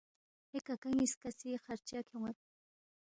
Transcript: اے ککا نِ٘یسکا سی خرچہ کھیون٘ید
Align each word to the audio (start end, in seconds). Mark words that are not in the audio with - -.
اے 0.53 0.59
ککا 0.65 0.89
نِ٘یسکا 0.95 1.29
سی 1.39 1.49
خرچہ 1.65 1.99
کھیون٘ید 2.07 2.37